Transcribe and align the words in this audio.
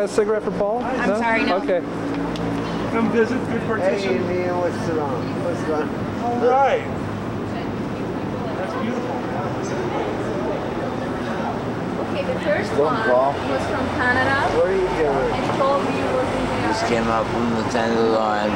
got 0.00 0.08
a 0.08 0.12
cigarette 0.14 0.42
for 0.42 0.50
Paul? 0.52 0.82
I'm 0.82 1.08
sorry, 1.20 1.44
no. 1.44 1.56
Okay. 1.56 1.80
Come 2.92 3.12
visit, 3.12 3.36
good 3.48 3.60
Hey, 3.60 3.66
partition. 3.66 4.26
Neil, 4.28 4.60
what's 4.60 4.76
wrong? 4.96 5.44
What's 5.44 5.60
wrong? 5.68 5.88
All 6.24 6.48
right. 6.48 6.84
That's 8.56 8.74
beautiful. 8.80 9.16
Okay, 12.08 12.24
the 12.32 12.40
first 12.40 12.70
Don't 12.70 12.80
one 12.80 13.02
call. 13.04 13.32
was 13.32 13.62
from 13.68 13.86
Canada 14.00 14.56
What 14.56 14.66
are 14.68 14.72
you 14.74 14.88
doing? 14.88 15.32
and 15.36 15.58
told 15.60 15.84
me 15.84 15.92
it 16.00 16.12
was 16.16 16.28
in 16.32 16.48
Just 16.72 16.86
came 16.88 17.06
up 17.08 17.26
from 17.28 17.50
the 17.60 17.62
Tenderloin. 17.68 18.50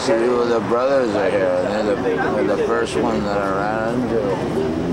See 0.00 0.12
who 0.14 0.48
the 0.48 0.60
brothers 0.60 1.14
are 1.14 1.28
here. 1.30 1.44
and 1.68 1.86
They're 1.88 1.94
the, 1.96 2.02
they're 2.42 2.56
the 2.56 2.64
first 2.66 2.96
one 2.96 3.22
that 3.24 3.36
I 3.36 3.92
ran 3.92 4.00
into. 4.00 4.89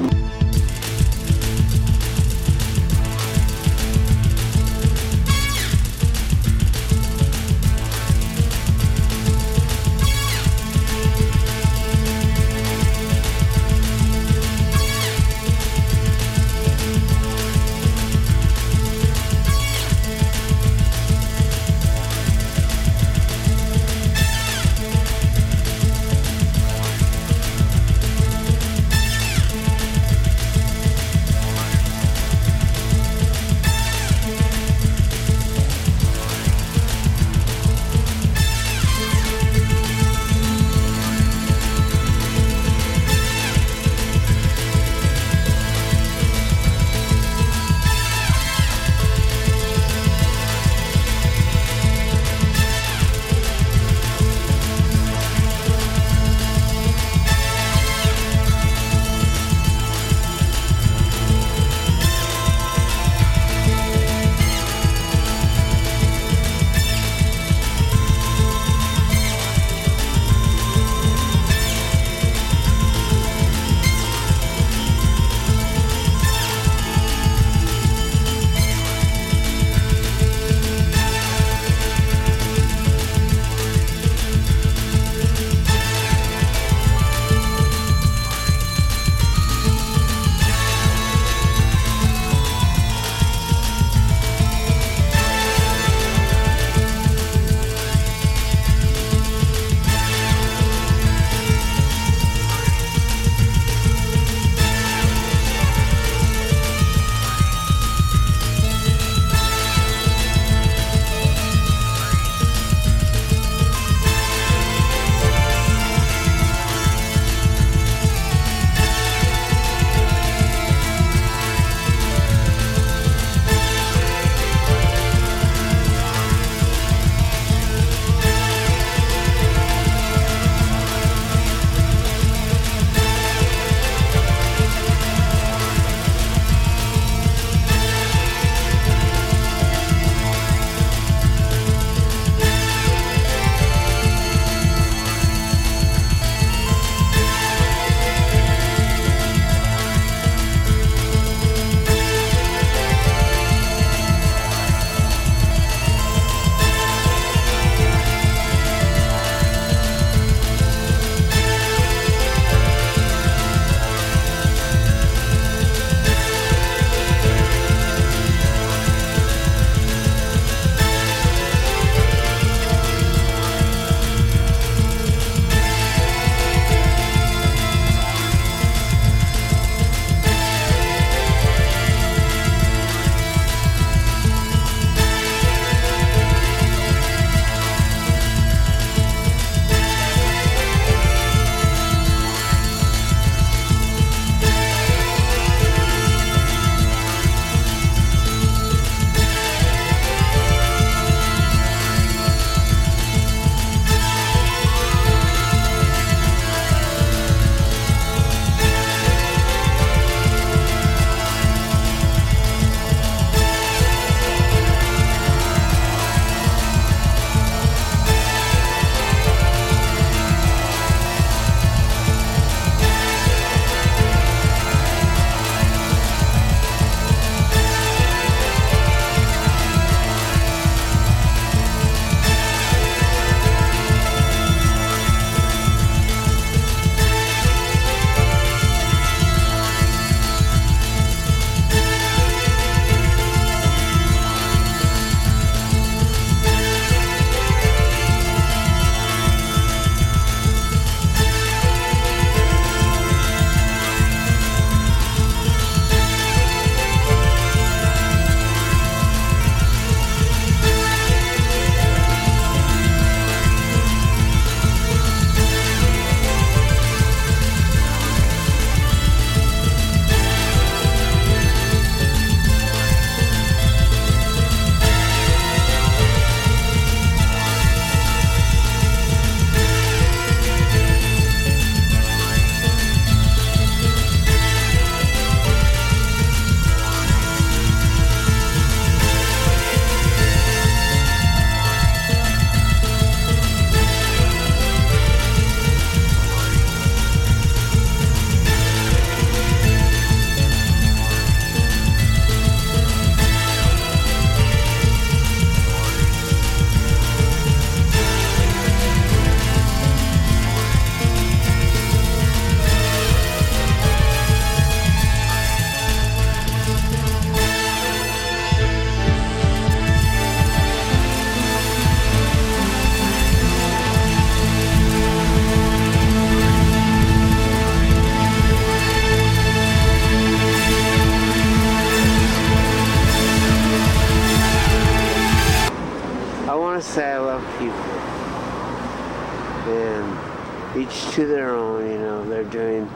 Each 340.78 341.10
to 341.16 341.26
their 341.26 341.50
own, 341.50 341.90
you 341.90 341.98
know, 341.98 342.30
they're 342.30 342.44
doing 342.44 342.90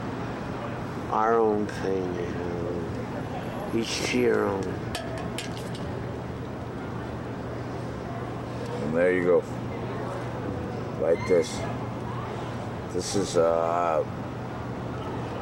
our 1.10 1.38
own 1.38 1.66
thing, 1.66 2.14
you 2.14 2.30
know, 2.30 3.80
each 3.80 4.02
to 4.04 4.18
your 4.18 4.44
own. 4.44 4.62
And 8.82 8.94
there 8.94 9.12
you 9.12 9.24
go. 9.24 9.44
Like 11.00 11.26
this. 11.26 11.58
This 12.92 13.16
is 13.16 13.36
uh, 13.36 14.04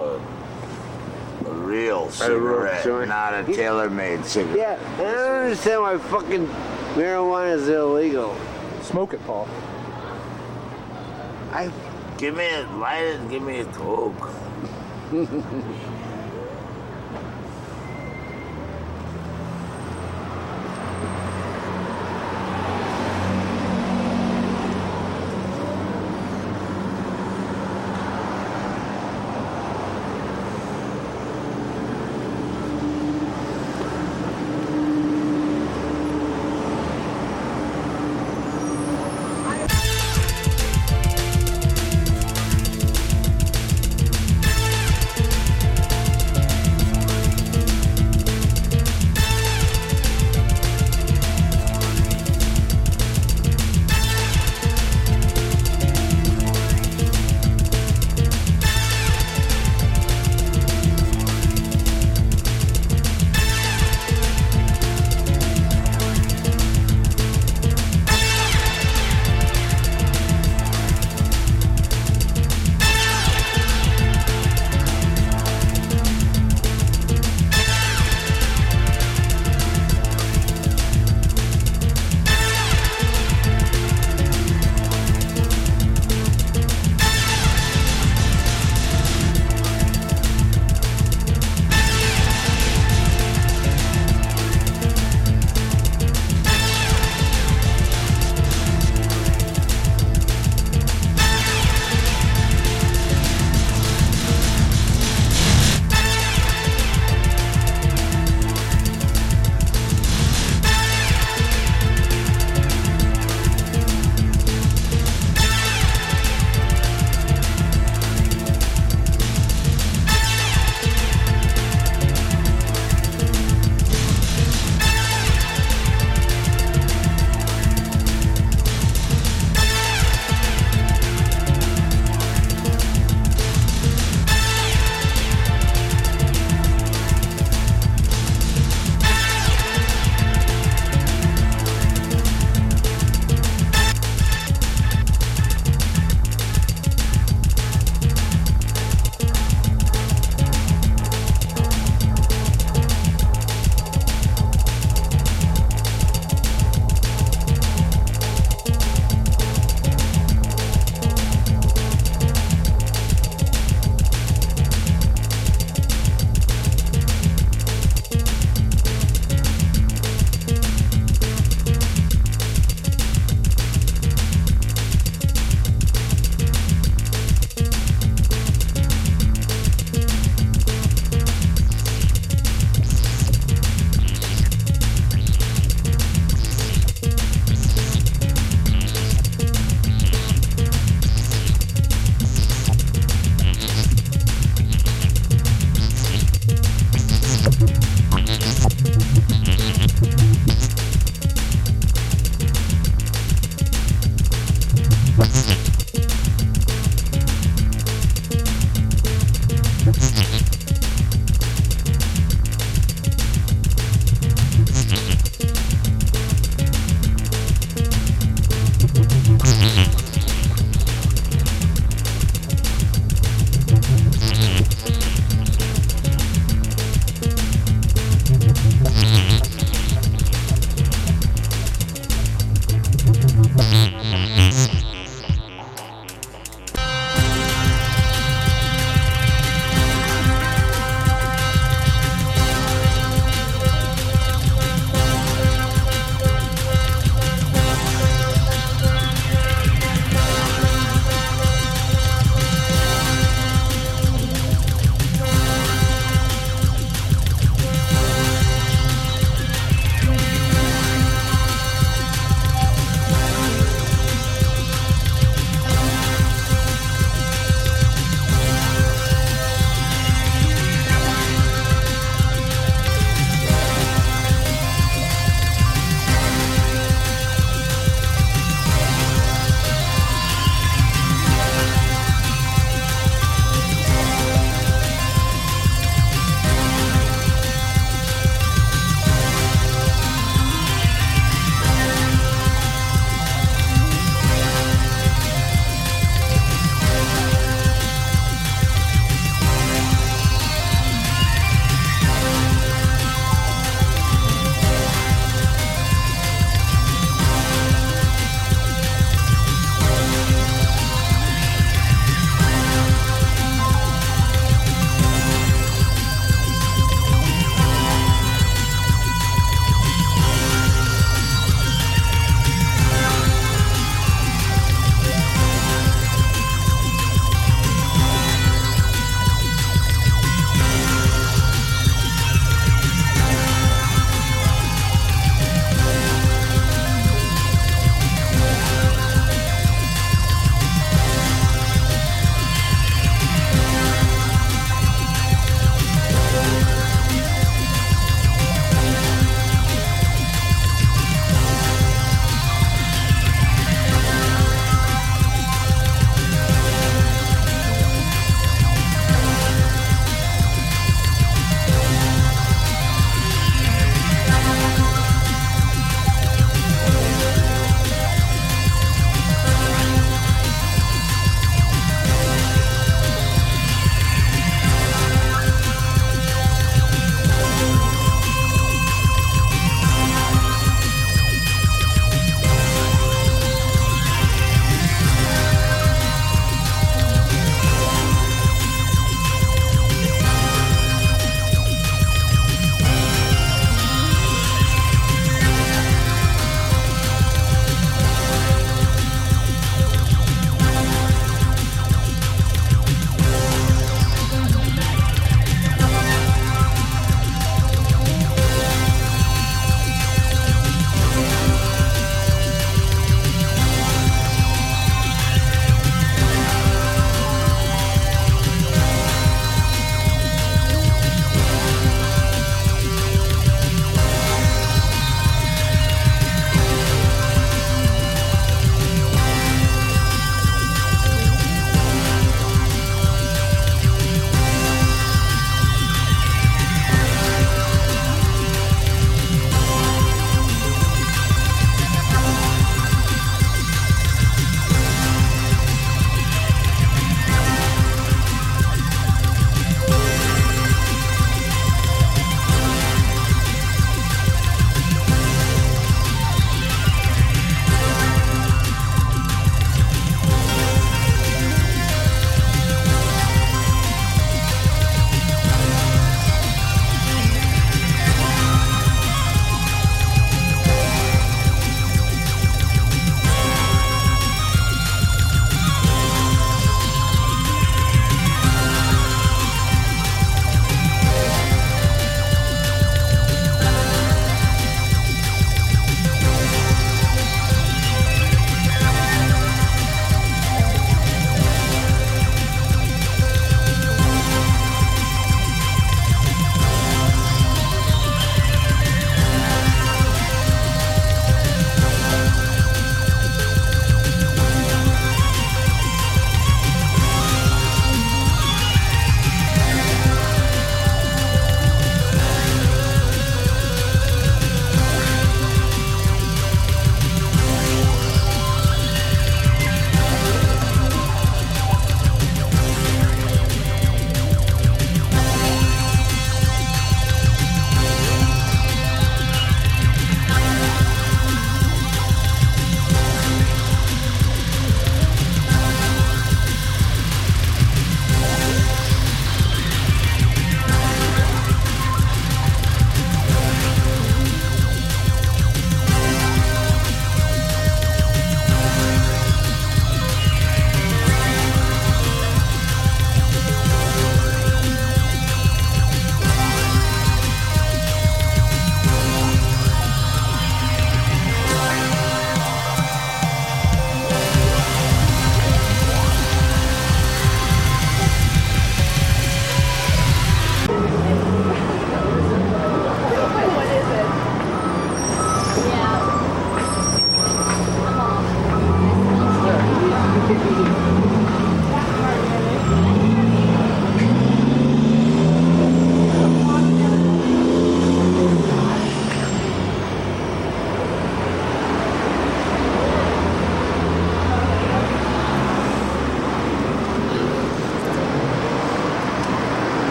a, 0.00 0.02
a 1.46 1.52
real 1.52 2.10
cigarette, 2.10 2.82
joint. 2.82 3.08
not 3.10 3.34
a 3.34 3.44
tailor-made 3.44 4.24
cigarette. 4.24 4.56
Yeah, 4.56 4.98
and 4.98 5.06
I 5.06 5.12
don't 5.12 5.42
understand 5.44 5.82
why 5.82 5.98
fucking 5.98 6.46
marijuana 6.94 7.54
is 7.54 7.68
illegal. 7.68 8.36
Smoke 8.82 9.14
it, 9.14 9.24
Paul. 9.24 9.46
I 11.52 11.70
Give 12.18 12.36
me 12.36 12.48
a 12.54 12.62
light 12.76 13.16
and 13.16 13.30
give 13.30 13.42
me 13.42 13.60
a 13.60 13.64
coke. 13.66 14.30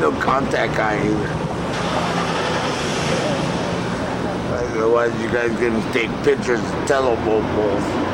no 0.00 0.12
contact 0.20 0.76
guy 0.76 0.96
either. 0.98 1.44
Otherwise, 4.76 5.22
you 5.22 5.28
guys 5.28 5.50
can 5.58 5.92
take 5.92 6.10
pictures 6.24 6.60
them 7.24 7.56
both. 7.56 8.13